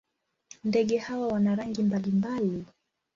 Ndege 0.63 0.97
hawa 0.97 1.27
wana 1.27 1.55
rangi 1.55 1.83
mbalimbali. 1.83 2.65